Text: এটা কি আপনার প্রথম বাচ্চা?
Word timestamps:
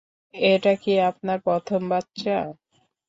এটা 0.33 0.73
কি 0.81 0.93
আপনার 1.09 1.37
প্রথম 1.41 1.81
বাচ্চা? 1.89 2.37